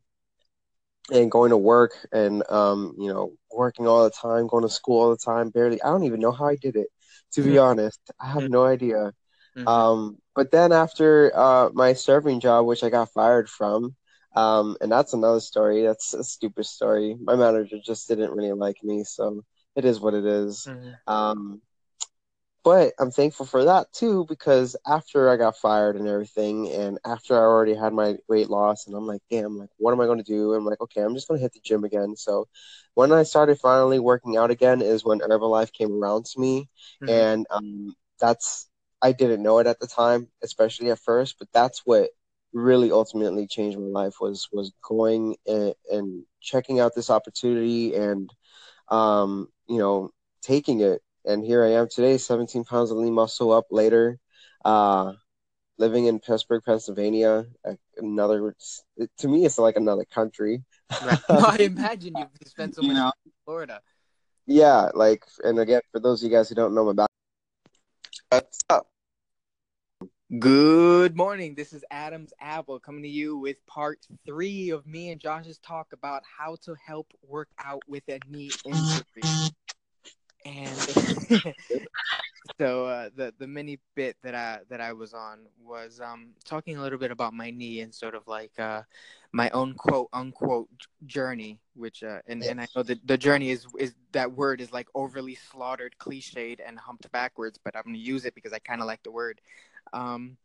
and 1.12 1.30
going 1.30 1.50
to 1.50 1.56
work 1.56 1.92
and 2.12 2.42
um, 2.50 2.94
you 2.98 3.08
know, 3.12 3.32
working 3.50 3.86
all 3.86 4.04
the 4.04 4.10
time, 4.10 4.46
going 4.46 4.62
to 4.62 4.68
school 4.68 5.00
all 5.02 5.10
the 5.10 5.16
time, 5.16 5.50
barely. 5.50 5.80
I 5.82 5.88
don't 5.88 6.04
even 6.04 6.20
know 6.20 6.32
how 6.32 6.46
I 6.46 6.56
did 6.56 6.76
it. 6.76 6.88
To 7.32 7.42
be 7.42 7.56
Mhm. 7.56 7.58
honest, 7.58 8.00
I 8.20 8.26
have 8.32 8.44
no 8.48 8.64
idea. 8.64 9.12
Mhm. 9.58 9.66
Um, 9.66 10.18
but 10.34 10.50
then 10.50 10.72
after 10.72 11.32
uh, 11.34 11.70
my 11.74 11.92
serving 11.94 12.40
job, 12.40 12.66
which 12.66 12.84
I 12.84 12.90
got 12.90 13.12
fired 13.12 13.48
from, 13.48 13.94
um, 14.36 14.76
and 14.80 14.92
that's 14.92 15.14
another 15.14 15.40
story. 15.40 15.82
That's 15.82 16.14
a 16.14 16.24
stupid 16.24 16.66
story. 16.66 17.16
My 17.20 17.36
manager 17.36 17.78
just 17.84 18.08
didn't 18.08 18.32
really 18.32 18.52
like 18.52 18.82
me, 18.84 19.04
so 19.04 19.42
it 19.76 19.84
is 19.84 20.00
what 20.00 20.14
it 20.14 20.24
is. 20.26 20.70
Mhm. 20.70 20.98
Um, 21.06 21.62
but 22.64 22.92
I'm 22.98 23.10
thankful 23.10 23.46
for 23.46 23.64
that 23.64 23.92
too 23.92 24.26
because 24.28 24.76
after 24.86 25.30
I 25.30 25.36
got 25.36 25.56
fired 25.56 25.96
and 25.96 26.08
everything, 26.08 26.68
and 26.70 26.98
after 27.06 27.34
I 27.34 27.38
already 27.40 27.74
had 27.74 27.92
my 27.92 28.16
weight 28.28 28.50
loss, 28.50 28.86
and 28.86 28.96
I'm 28.96 29.06
like, 29.06 29.22
damn, 29.30 29.58
like 29.58 29.70
what 29.78 29.92
am 29.92 30.00
I 30.00 30.06
going 30.06 30.18
to 30.18 30.24
do? 30.24 30.52
I'm 30.54 30.64
like, 30.66 30.80
okay, 30.82 31.02
I'm 31.02 31.14
just 31.14 31.28
going 31.28 31.38
to 31.38 31.42
hit 31.42 31.54
the 31.54 31.60
gym 31.64 31.84
again. 31.84 32.16
So 32.16 32.46
when 32.94 33.12
I 33.12 33.22
started 33.22 33.58
finally 33.58 33.98
working 34.00 34.36
out 34.36 34.50
again 34.50 34.82
is 34.82 35.04
when 35.04 35.20
Herbalife 35.20 35.72
came 35.72 35.92
around 36.02 36.26
to 36.26 36.40
me, 36.40 36.68
Mhm. 37.00 37.08
and 37.08 37.46
um, 37.50 37.94
that's 38.20 38.67
I 39.00 39.12
didn't 39.12 39.42
know 39.42 39.58
it 39.58 39.66
at 39.66 39.80
the 39.80 39.86
time, 39.86 40.28
especially 40.42 40.90
at 40.90 40.98
first, 40.98 41.36
but 41.38 41.48
that's 41.52 41.82
what 41.84 42.10
really 42.52 42.90
ultimately 42.90 43.46
changed 43.46 43.78
my 43.78 43.84
life 43.84 44.16
was 44.20 44.48
was 44.52 44.72
going 44.82 45.36
and, 45.46 45.74
and 45.90 46.24
checking 46.40 46.80
out 46.80 46.94
this 46.94 47.10
opportunity 47.10 47.94
and 47.94 48.32
um, 48.88 49.48
you 49.68 49.78
know 49.78 50.10
taking 50.42 50.80
it 50.80 51.02
and 51.28 51.44
here 51.44 51.62
I 51.62 51.72
am 51.72 51.88
today, 51.90 52.16
17 52.16 52.64
pounds 52.64 52.90
of 52.90 52.96
lean 52.96 53.12
muscle 53.12 53.52
up 53.52 53.66
later, 53.70 54.18
uh, 54.64 55.12
living 55.76 56.06
in 56.06 56.20
Pittsburgh, 56.20 56.62
Pennsylvania. 56.64 57.44
Another, 57.98 58.54
to 59.18 59.28
me, 59.28 59.44
it's 59.44 59.58
like 59.58 59.76
another 59.76 60.06
country. 60.06 60.64
Right. 61.04 61.18
No, 61.28 61.40
I 61.40 61.56
imagine 61.60 62.16
you've 62.16 62.28
spent 62.46 62.74
so 62.74 62.82
You 62.82 62.88
much 62.88 62.96
know? 62.96 63.12
in 63.26 63.32
Florida. 63.44 63.80
Yeah, 64.46 64.88
like, 64.94 65.24
and 65.44 65.58
again, 65.58 65.82
for 65.92 66.00
those 66.00 66.22
of 66.22 66.30
you 66.30 66.34
guys 66.34 66.48
who 66.48 66.54
don't 66.54 66.74
know 66.74 66.86
my 66.86 66.94
back, 66.94 67.07
what's 68.30 68.58
up? 68.68 68.86
Good 70.38 71.16
morning. 71.16 71.54
This 71.54 71.72
is 71.72 71.84
Adam's 71.90 72.34
Apple 72.38 72.78
coming 72.78 73.02
to 73.02 73.08
you 73.08 73.38
with 73.38 73.64
part 73.66 74.06
three 74.26 74.70
of 74.70 74.86
me 74.86 75.10
and 75.10 75.20
Josh's 75.20 75.58
talk 75.58 75.88
about 75.92 76.22
how 76.38 76.56
to 76.64 76.74
help 76.86 77.06
work 77.26 77.48
out 77.58 77.82
with 77.88 78.02
a 78.08 78.20
knee 78.28 78.50
injury. 78.66 79.22
And 80.44 80.76
so 82.58 82.86
uh, 82.86 83.10
the 83.14 83.34
the 83.38 83.46
mini 83.46 83.78
bit 83.94 84.16
that 84.22 84.34
I 84.34 84.60
that 84.70 84.80
I 84.80 84.92
was 84.92 85.14
on 85.14 85.40
was 85.62 86.00
um, 86.00 86.30
talking 86.44 86.76
a 86.76 86.82
little 86.82 86.98
bit 86.98 87.10
about 87.10 87.34
my 87.34 87.50
knee 87.50 87.80
and 87.80 87.94
sort 87.94 88.14
of 88.14 88.26
like 88.26 88.58
uh, 88.58 88.82
my 89.32 89.50
own 89.50 89.74
quote 89.74 90.08
unquote 90.12 90.68
journey, 91.06 91.58
which 91.74 92.02
uh, 92.02 92.20
and 92.26 92.42
and 92.42 92.60
I 92.60 92.66
know 92.74 92.82
that 92.82 93.06
the 93.06 93.18
journey 93.18 93.50
is 93.50 93.66
is 93.78 93.94
that 94.12 94.32
word 94.32 94.60
is 94.60 94.72
like 94.72 94.88
overly 94.94 95.34
slaughtered, 95.34 95.96
cliched, 95.98 96.60
and 96.66 96.78
humped 96.78 97.10
backwards, 97.12 97.58
but 97.62 97.76
I'm 97.76 97.84
gonna 97.84 97.98
use 97.98 98.24
it 98.24 98.34
because 98.34 98.52
I 98.52 98.58
kind 98.58 98.80
of 98.80 98.86
like 98.86 99.02
the 99.02 99.12
word. 99.12 99.40
Um, 99.92 100.36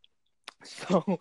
so 0.62 1.18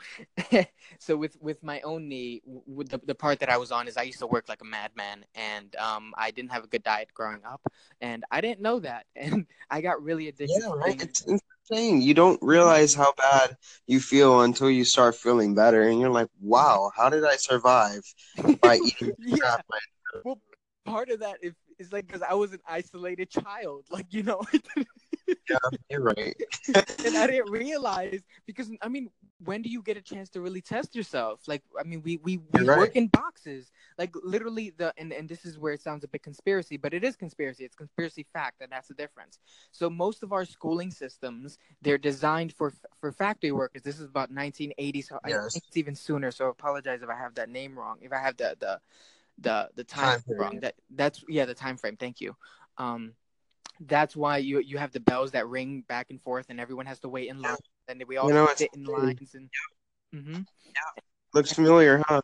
so 0.99 1.17
with 1.17 1.37
with 1.41 1.63
my 1.63 1.81
own 1.81 2.07
knee 2.07 2.41
with 2.45 2.89
the, 2.89 2.99
the 3.05 3.15
part 3.15 3.39
that 3.39 3.49
i 3.49 3.57
was 3.57 3.71
on 3.71 3.87
is 3.87 3.97
i 3.97 4.01
used 4.03 4.19
to 4.19 4.27
work 4.27 4.47
like 4.47 4.61
a 4.61 4.65
madman 4.65 5.25
and 5.35 5.75
um 5.77 6.13
i 6.17 6.31
didn't 6.31 6.51
have 6.51 6.63
a 6.63 6.67
good 6.67 6.83
diet 6.83 7.09
growing 7.13 7.41
up 7.45 7.61
and 8.01 8.23
i 8.31 8.41
didn't 8.41 8.61
know 8.61 8.79
that 8.79 9.05
and 9.15 9.45
i 9.69 9.81
got 9.81 10.01
really 10.01 10.27
addicted 10.27 10.61
yeah 10.61 10.69
right 10.69 11.01
it's 11.01 11.21
insane 11.21 12.01
you 12.01 12.13
don't 12.13 12.39
realize 12.41 12.93
how 12.93 13.13
bad 13.17 13.55
you 13.87 13.99
feel 13.99 14.41
until 14.41 14.69
you 14.69 14.83
start 14.83 15.15
feeling 15.15 15.55
better 15.55 15.83
and 15.83 15.99
you're 15.99 16.09
like 16.09 16.29
wow 16.41 16.91
how 16.95 17.09
did 17.09 17.25
i 17.25 17.35
survive 17.35 18.01
by 18.61 18.75
eating 18.85 19.13
yeah. 19.19 19.57
well 20.23 20.39
part 20.85 21.09
of 21.09 21.19
that 21.21 21.37
is, 21.41 21.53
is 21.79 21.91
like 21.93 22.05
because 22.05 22.21
i 22.21 22.33
was 22.33 22.51
an 22.51 22.59
isolated 22.67 23.29
child 23.29 23.85
like 23.89 24.07
you 24.09 24.23
know 24.23 24.41
yeah, 25.49 25.57
you're 25.89 26.01
right. 26.01 26.35
and 27.05 27.17
I 27.17 27.27
didn't 27.27 27.51
realize 27.51 28.21
because 28.45 28.69
I 28.81 28.87
mean, 28.87 29.09
when 29.45 29.61
do 29.61 29.69
you 29.69 29.81
get 29.81 29.97
a 29.97 30.01
chance 30.01 30.29
to 30.29 30.41
really 30.41 30.61
test 30.61 30.95
yourself? 30.95 31.47
Like, 31.47 31.63
I 31.79 31.83
mean, 31.83 32.01
we 32.03 32.17
we, 32.17 32.39
we 32.51 32.63
right. 32.65 32.77
work 32.77 32.95
in 32.95 33.07
boxes. 33.07 33.71
Like 33.97 34.15
literally 34.23 34.71
the 34.75 34.93
and, 34.97 35.11
and 35.11 35.27
this 35.27 35.45
is 35.45 35.57
where 35.59 35.73
it 35.73 35.81
sounds 35.81 36.03
a 36.03 36.07
bit 36.07 36.23
conspiracy, 36.23 36.77
but 36.77 36.93
it 36.93 37.03
is 37.03 37.15
conspiracy. 37.15 37.65
It's 37.65 37.75
conspiracy 37.75 38.25
fact, 38.33 38.61
and 38.61 38.71
that's 38.71 38.87
the 38.87 38.93
difference. 38.93 39.39
So 39.71 39.89
most 39.89 40.23
of 40.23 40.33
our 40.33 40.45
schooling 40.45 40.91
systems, 40.91 41.57
they're 41.81 41.97
designed 41.97 42.53
for 42.53 42.73
for 42.99 43.11
factory 43.11 43.51
workers. 43.51 43.81
This 43.81 43.99
is 43.99 44.05
about 44.05 44.31
1980s. 44.31 45.07
so 45.07 45.19
yes. 45.27 45.37
I 45.37 45.49
think 45.49 45.63
it's 45.67 45.77
even 45.77 45.95
sooner. 45.95 46.31
So 46.31 46.47
I 46.47 46.49
apologize 46.49 47.01
if 47.01 47.09
I 47.09 47.15
have 47.15 47.35
that 47.35 47.49
name 47.49 47.77
wrong. 47.77 47.97
If 48.01 48.11
I 48.13 48.19
have 48.19 48.37
the 48.37 48.55
the 48.59 48.79
the 49.39 49.69
the 49.75 49.83
time, 49.83 50.21
time 50.21 50.37
wrong. 50.37 50.59
That 50.61 50.75
that's 50.89 51.23
yeah, 51.27 51.45
the 51.45 51.55
time 51.55 51.77
frame. 51.77 51.97
Thank 51.97 52.21
you. 52.21 52.35
Um, 52.77 53.13
that's 53.79 54.15
why 54.15 54.37
you 54.37 54.59
you 54.59 54.77
have 54.77 54.91
the 54.91 54.99
bells 54.99 55.31
that 55.31 55.47
ring 55.47 55.83
back 55.87 56.09
and 56.09 56.21
forth, 56.21 56.47
and 56.49 56.59
everyone 56.59 56.85
has 56.85 56.99
to 57.01 57.09
wait 57.09 57.29
in 57.29 57.41
line, 57.41 57.57
and 57.87 57.99
then 57.99 58.07
we 58.07 58.17
all 58.17 58.27
you 58.27 58.33
know, 58.33 58.49
sit 58.55 58.69
in 58.75 58.85
lines 58.85 59.35
and. 59.35 59.49
Mm-hmm. 60.13 60.33
Yeah. 60.35 61.03
Looks 61.33 61.51
familiar, 61.51 62.03
huh? 62.07 62.21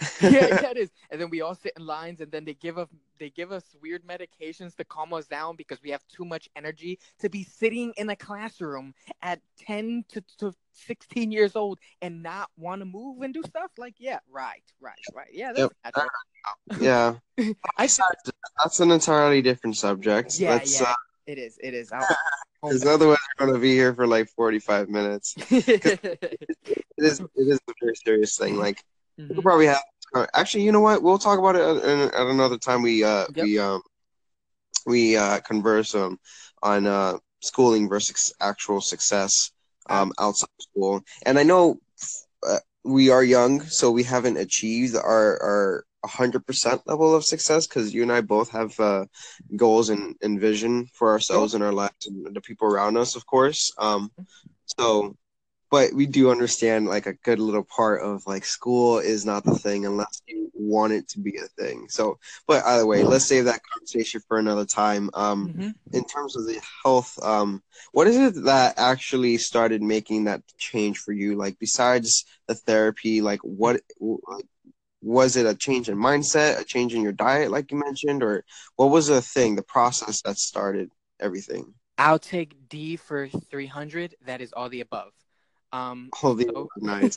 yeah, 0.20 0.30
yeah, 0.30 0.66
it 0.70 0.76
is. 0.76 0.90
And 1.10 1.20
then 1.20 1.30
we 1.30 1.40
all 1.40 1.54
sit 1.54 1.72
in 1.78 1.86
lines, 1.86 2.20
and 2.20 2.30
then 2.30 2.44
they 2.44 2.54
give 2.54 2.76
us 2.76 2.88
they 3.18 3.30
give 3.30 3.52
us 3.52 3.64
weird 3.80 4.02
medications 4.06 4.74
to 4.76 4.84
calm 4.84 5.12
us 5.14 5.26
down 5.26 5.56
because 5.56 5.78
we 5.82 5.90
have 5.90 6.02
too 6.08 6.24
much 6.24 6.48
energy 6.56 6.98
to 7.20 7.30
be 7.30 7.44
sitting 7.44 7.92
in 7.96 8.10
a 8.10 8.16
classroom 8.16 8.92
at 9.22 9.40
ten 9.58 10.04
to, 10.08 10.22
to 10.38 10.52
sixteen 10.72 11.32
years 11.32 11.56
old 11.56 11.78
and 12.02 12.22
not 12.22 12.50
want 12.58 12.80
to 12.82 12.84
move 12.84 13.22
and 13.22 13.32
do 13.32 13.42
stuff. 13.42 13.70
Like, 13.78 13.94
yeah, 13.98 14.18
right, 14.30 14.62
right, 14.80 14.98
right. 15.14 15.30
Yeah, 15.32 15.52
that's 15.54 15.72
yep. 16.78 16.80
yeah. 16.80 17.14
I 17.78 17.88
that's 18.58 18.80
an 18.80 18.90
entirely 18.90 19.40
different 19.40 19.76
subject. 19.76 20.38
Yeah, 20.38 20.50
Let's, 20.50 20.80
yeah. 20.80 20.88
Uh, 20.88 20.94
it 21.30 21.38
is. 21.38 21.58
It 21.62 21.74
is. 21.74 21.92
Because 22.62 22.84
otherwise, 22.86 23.18
we're 23.38 23.46
going 23.46 23.56
to 23.56 23.60
be 23.60 23.72
here 23.72 23.94
for 23.94 24.06
like 24.06 24.28
forty-five 24.30 24.88
minutes. 24.88 25.34
it 25.50 25.84
is. 26.98 27.20
It 27.20 27.26
is 27.36 27.60
a 27.68 27.72
very 27.80 27.94
serious 28.04 28.36
thing. 28.36 28.56
Like 28.56 28.82
mm-hmm. 29.18 29.34
we'll 29.34 29.42
probably 29.42 29.66
have. 29.66 29.80
Actually, 30.34 30.64
you 30.64 30.72
know 30.72 30.80
what? 30.80 31.02
We'll 31.02 31.18
talk 31.18 31.38
about 31.38 31.54
it 31.54 31.62
at, 31.62 32.14
at 32.14 32.26
another 32.26 32.58
time. 32.58 32.82
We 32.82 33.04
uh 33.04 33.26
yep. 33.34 33.44
we 33.44 33.58
um 33.58 33.82
we 34.86 35.16
uh 35.16 35.38
converse 35.40 35.94
um 35.94 36.18
on 36.62 36.86
uh 36.86 37.18
schooling 37.40 37.88
versus 37.88 38.34
actual 38.40 38.80
success 38.80 39.52
um 39.88 40.12
outside 40.18 40.48
school. 40.58 41.02
And 41.24 41.38
I 41.38 41.44
know 41.44 41.78
uh, 42.46 42.58
we 42.82 43.10
are 43.10 43.22
young, 43.22 43.60
so 43.60 43.92
we 43.92 44.02
haven't 44.02 44.36
achieved 44.36 44.96
our 44.96 45.40
our 45.40 45.84
100% 46.04 46.82
level 46.86 47.14
of 47.14 47.24
success 47.24 47.66
because 47.66 47.92
you 47.92 48.02
and 48.02 48.12
I 48.12 48.20
both 48.20 48.50
have 48.50 48.78
uh, 48.80 49.04
goals 49.56 49.90
and, 49.90 50.16
and 50.22 50.40
vision 50.40 50.86
for 50.94 51.10
ourselves 51.10 51.54
and 51.54 51.62
our 51.62 51.72
lives 51.72 52.06
and 52.06 52.34
the 52.34 52.40
people 52.40 52.68
around 52.68 52.96
us, 52.96 53.16
of 53.16 53.26
course. 53.26 53.72
Um, 53.78 54.10
so, 54.64 55.16
but 55.70 55.92
we 55.92 56.06
do 56.06 56.30
understand 56.30 56.86
like 56.86 57.06
a 57.06 57.12
good 57.12 57.38
little 57.38 57.64
part 57.64 58.02
of 58.02 58.26
like 58.26 58.44
school 58.44 58.98
is 58.98 59.24
not 59.24 59.44
the 59.44 59.54
thing 59.54 59.86
unless 59.86 60.20
you 60.26 60.50
want 60.54 60.92
it 60.92 61.08
to 61.08 61.20
be 61.20 61.36
a 61.36 61.62
thing. 61.62 61.86
So, 61.88 62.18
but 62.46 62.64
either 62.64 62.86
way, 62.86 63.04
let's 63.04 63.24
save 63.24 63.44
that 63.44 63.60
conversation 63.72 64.20
for 64.26 64.38
another 64.38 64.64
time. 64.64 65.10
Um, 65.14 65.48
mm-hmm. 65.48 65.96
In 65.96 66.04
terms 66.04 66.36
of 66.36 66.46
the 66.46 66.60
health, 66.82 67.18
um, 67.22 67.62
what 67.92 68.08
is 68.08 68.16
it 68.16 68.44
that 68.44 68.74
actually 68.78 69.38
started 69.38 69.82
making 69.82 70.24
that 70.24 70.42
change 70.58 70.98
for 70.98 71.12
you? 71.12 71.36
Like 71.36 71.58
besides 71.58 72.24
the 72.46 72.54
therapy, 72.54 73.20
like 73.20 73.40
what, 73.40 73.80
like, 74.00 74.46
was 75.02 75.36
it 75.36 75.46
a 75.46 75.54
change 75.54 75.88
in 75.88 75.96
mindset, 75.96 76.60
a 76.60 76.64
change 76.64 76.94
in 76.94 77.02
your 77.02 77.12
diet, 77.12 77.50
like 77.50 77.70
you 77.70 77.78
mentioned, 77.78 78.22
or 78.22 78.44
what 78.76 78.90
was 78.90 79.06
the 79.06 79.22
thing, 79.22 79.56
the 79.56 79.62
process 79.62 80.22
that 80.22 80.38
started 80.38 80.90
everything? 81.20 81.74
I'll 81.98 82.18
take 82.18 82.68
D 82.68 82.96
for 82.96 83.28
300. 83.28 84.14
That 84.26 84.40
is 84.40 84.52
all 84.52 84.68
the 84.68 84.80
above. 84.80 85.12
Um, 85.72 86.10
all 86.22 86.34
the 86.34 86.50
so, 86.52 86.68
nice. 86.78 87.14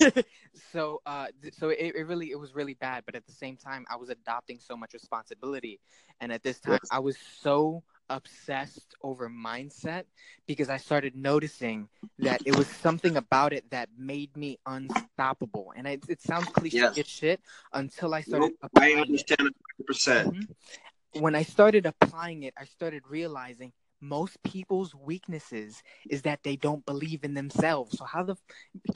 so, 0.72 1.02
uh, 1.06 1.28
so 1.52 1.70
it, 1.70 1.94
it 1.96 2.08
really, 2.08 2.32
it 2.32 2.40
was 2.40 2.54
really 2.54 2.76
bad, 2.76 3.04
but 3.06 3.16
at 3.16 3.26
the 3.26 3.32
same 3.32 3.58
time, 3.58 3.86
I 3.90 3.96
was 3.96 4.10
adopting 4.10 4.60
so 4.60 4.78
much 4.78 4.94
responsibility, 4.94 5.80
and 6.22 6.32
at 6.32 6.44
this 6.44 6.60
time, 6.60 6.74
yes. 6.74 6.90
I 6.92 7.00
was 7.00 7.18
so 7.42 7.84
obsessed 8.10 8.96
over 9.02 9.30
mindset 9.30 10.04
because 10.48 10.70
I 10.70 10.78
started 10.78 11.16
noticing 11.16 11.88
that 12.20 12.42
it 12.46 12.56
was 12.56 12.68
something 12.68 13.18
about 13.18 13.54
it 13.54 13.70
that 13.72 13.90
made 13.98 14.36
me 14.36 14.60
unstoppable. 14.66 15.74
And 15.76 15.88
it, 15.88 16.04
it 16.10 16.22
sounds 16.22 16.46
cliche 16.48 16.78
yes. 16.78 17.08
shit 17.08 17.42
until 17.74 18.14
I 18.14 18.22
started 18.22 18.52
nope, 18.62 18.72
applying 18.72 18.98
I 18.98 19.02
understand 19.02 19.40
it. 19.42 19.56
100%. 19.90 20.26
Mm-hmm. 20.26 21.22
When 21.22 21.36
I 21.36 21.44
started 21.44 21.86
applying 21.86 22.44
it, 22.44 22.54
I 22.58 22.66
started 22.66 23.04
realizing 23.08 23.72
most 24.04 24.42
people's 24.44 24.94
weaknesses 24.94 25.82
is 26.10 26.24
that 26.24 26.40
they 26.44 26.58
don't 26.58 26.86
believe 26.86 27.24
in 27.24 27.34
themselves. 27.34 27.98
So 27.98 28.04
how 28.04 28.24
the 28.24 28.36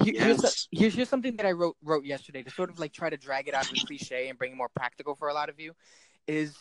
here, 0.04 0.14
yes. 0.16 0.26
here's, 0.26 0.68
here's 0.72 0.96
here's 0.96 1.10
something 1.10 1.38
that 1.38 1.46
I 1.46 1.54
wrote 1.54 1.78
wrote 1.82 2.04
yesterday 2.04 2.44
to 2.44 2.52
sort 2.52 2.70
of 2.70 2.78
like 2.78 2.92
try 2.92 3.10
to 3.10 3.18
drag 3.18 3.48
it 3.48 3.54
out 3.54 3.66
of 3.66 3.74
the 3.74 3.80
cliche 3.86 4.28
and 4.28 4.38
bring 4.38 4.52
it 4.52 4.56
more 4.56 4.70
practical 4.76 5.16
for 5.16 5.30
a 5.30 5.34
lot 5.34 5.50
of 5.50 5.60
you 5.60 5.74
is 6.28 6.58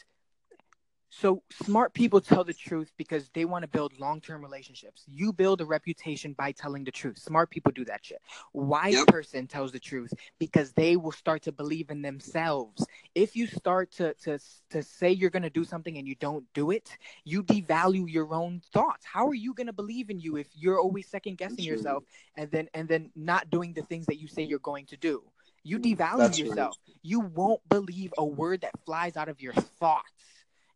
so 1.11 1.43
smart 1.63 1.95
people 1.95 2.21
tell 2.21 2.45
the 2.45 2.53
truth 2.53 2.93
because 2.97 3.29
they 3.33 3.45
want 3.45 3.63
to 3.63 3.69
build 3.69 3.99
long-term 3.99 4.43
relationships. 4.43 5.05
You 5.07 5.33
build 5.33 5.61
a 5.61 5.65
reputation 5.65 6.33
by 6.33 6.53
telling 6.53 6.85
the 6.85 6.91
truth. 6.91 7.19
Smart 7.19 7.51
people 7.51 7.73
do 7.73 7.85
that 7.85 8.05
shit. 8.05 8.21
Wise 8.53 8.95
yep. 8.95 9.07
person 9.07 9.47
tells 9.47 9.73
the 9.73 9.79
truth 9.79 10.13
because 10.39 10.73
they 10.73 10.97
will 10.97 11.13
start 11.13 11.43
to 11.43 11.53
believe 11.53 11.91
in 11.91 12.03
themselves. 12.03 12.85
If 13.15 13.37
you 13.37 13.47
start 13.47 13.93
to 13.93 14.15
to 14.25 14.39
to 14.71 14.83
say 14.83 15.13
you're 15.13 15.31
going 15.31 15.43
to 15.45 15.51
do 15.51 15.65
something 15.65 15.97
and 15.97 16.07
you 16.07 16.17
don't 16.17 16.45
do 16.55 16.71
it, 16.71 16.97
you 17.25 17.43
devalue 17.43 18.11
your 18.11 18.35
own 18.35 18.61
thoughts. 18.73 19.07
How 19.07 19.27
are 19.29 19.35
you 19.35 19.55
going 19.55 19.69
to 19.69 19.73
believe 19.73 20.11
in 20.11 20.19
you 20.19 20.37
if 20.37 20.49
you're 20.55 20.81
always 20.81 21.07
second 21.09 21.39
guessing 21.39 21.65
yourself 21.65 22.05
and 22.37 22.51
then 22.51 22.69
and 22.75 22.89
then 22.89 23.11
not 23.15 23.49
doing 23.51 23.73
the 23.75 23.83
things 23.83 24.07
that 24.07 24.19
you 24.19 24.27
say 24.29 24.43
you're 24.43 24.59
going 24.59 24.87
to 24.87 24.97
do? 24.97 25.23
You 25.63 25.79
devalue 25.79 26.19
That's 26.19 26.39
yourself. 26.39 26.77
You 27.03 27.21
won't 27.21 27.61
believe 27.69 28.13
a 28.19 28.25
word 28.25 28.61
that 28.61 28.73
flies 28.85 29.17
out 29.17 29.29
of 29.29 29.41
your 29.41 29.53
thoughts 29.53 30.13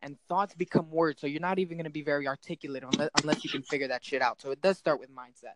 and 0.02 0.16
thoughts 0.28 0.54
become 0.54 0.90
words. 0.90 1.21
So 1.21 1.26
you're 1.26 1.40
not 1.40 1.59
even 1.59 1.76
going 1.76 1.85
to 1.85 1.90
be 1.90 2.02
very 2.02 2.26
articulate 2.28 2.85
unless, 2.87 3.11
unless 3.14 3.45
you 3.45 3.50
can 3.50 3.62
figure 3.62 3.88
that 3.88 4.04
shit 4.04 4.23
out. 4.23 4.40
So 4.40 4.50
it 4.50 4.61
does 4.61 4.78
start 4.78 5.00
with 5.00 5.11
mindset. 5.14 5.54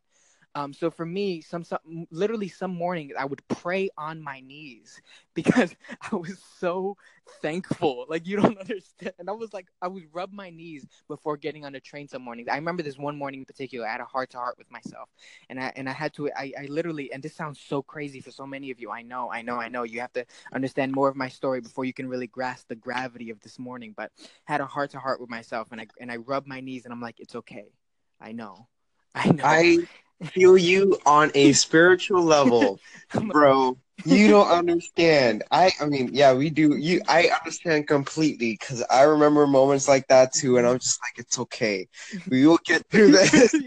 Um, 0.55 0.73
so 0.73 0.91
for 0.91 1.05
me, 1.05 1.41
some, 1.41 1.65
some 1.65 2.07
literally 2.11 2.49
some 2.49 2.73
mornings 2.75 3.13
I 3.19 3.25
would 3.25 3.47
pray 3.49 3.91
on 3.99 4.23
my 4.23 4.41
knees 4.41 5.01
because 5.35 5.75
I 6.01 6.17
was 6.17 6.39
so 6.59 6.97
thankful. 7.43 8.07
Like 8.09 8.27
you 8.27 8.37
don't 8.37 8.59
understand. 8.61 9.15
And 9.19 9.29
I 9.29 9.33
was 9.33 9.53
like, 9.53 9.67
I 9.83 9.89
would 9.89 10.05
rub 10.13 10.33
my 10.33 10.51
knees 10.51 10.87
before 11.09 11.37
getting 11.37 11.65
on 11.65 11.73
the 11.73 11.81
train 11.81 12.09
some 12.09 12.23
mornings. 12.23 12.49
I 12.51 12.57
remember 12.57 12.83
this 12.83 12.99
one 12.99 13.17
morning 13.17 13.41
in 13.41 13.47
particular. 13.47 13.87
I 13.87 13.93
had 13.93 14.01
a 14.01 14.05
heart 14.05 14.31
to 14.31 14.39
heart 14.39 14.59
with 14.59 14.71
myself, 14.71 15.09
and 15.49 15.61
I 15.61 15.73
and 15.77 15.89
I 15.89 15.93
had 15.93 16.13
to. 16.15 16.31
I, 16.33 16.53
I 16.59 16.67
literally, 16.67 17.13
and 17.13 17.23
this 17.23 17.35
sounds 17.35 17.61
so 17.61 17.83
crazy 17.83 18.21
for 18.21 18.31
so 18.31 18.47
many 18.47 18.71
of 18.71 18.81
you. 18.81 18.91
I 18.91 19.03
know, 19.03 19.31
I 19.31 19.43
know, 19.43 19.57
I 19.57 19.69
know. 19.69 19.83
You 19.83 20.01
have 20.01 20.13
to 20.15 20.25
understand 20.53 20.93
more 20.93 21.09
of 21.09 21.17
my 21.17 21.29
story 21.29 21.61
before 21.61 21.85
you 21.85 21.93
can 21.93 22.09
really 22.09 22.27
grasp 22.27 22.69
the 22.69 22.77
gravity 22.77 23.31
of 23.31 23.41
this 23.41 23.59
morning. 23.59 23.95
But 23.97 24.13
had 24.45 24.61
a 24.61 24.67
heart 24.67 24.91
to 24.93 24.99
heart 24.99 25.21
with 25.21 25.31
myself, 25.31 25.69
and 25.73 25.81
I 25.81 25.87
and 26.01 26.11
I 26.13 26.17
rubbed 26.17 26.47
my 26.47 26.61
knees, 26.61 26.85
and 26.85 26.93
I'm 26.93 27.01
like, 27.01 27.21
it's 27.21 27.35
okay. 27.35 27.73
I 28.21 28.33
know. 28.33 28.69
I 29.27 29.31
know. 29.31 29.45
I 29.45 29.79
feel 30.25 30.57
you 30.57 30.99
on 31.07 31.31
a 31.35 31.53
spiritual 31.53 32.23
level, 32.23 32.81
bro. 33.31 33.77
You 34.05 34.29
don't 34.29 34.49
understand. 34.49 35.45
I 35.51 35.73
I 35.81 35.87
mean, 35.87 36.11
yeah, 36.13 36.35
we 36.35 36.51
do. 36.51 36.77
You 36.77 37.01
I 37.09 37.29
understand 37.29 37.87
completely 37.89 38.53
because 38.53 38.85
I 38.91 39.03
remember 39.03 39.47
moments 39.47 39.89
like 39.89 40.07
that 40.09 40.33
too, 40.35 40.59
and 40.59 40.67
I'm 40.67 40.79
just 40.79 41.01
like, 41.03 41.19
it's 41.19 41.39
okay. 41.39 41.89
We 42.29 42.47
will 42.47 42.59
get 42.65 42.83
through 42.91 43.13
this. 43.13 43.55